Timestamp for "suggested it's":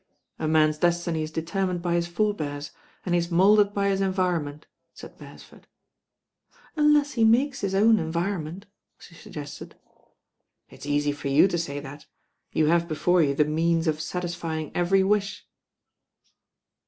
9.13-10.87